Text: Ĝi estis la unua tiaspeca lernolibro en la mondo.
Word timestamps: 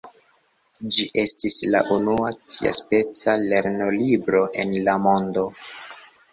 Ĝi 0.95 1.05
estis 1.23 1.57
la 1.75 1.81
unua 1.97 2.31
tiaspeca 2.55 3.37
lernolibro 3.45 4.43
en 4.67 4.77
la 4.89 4.99
mondo. 5.07 5.49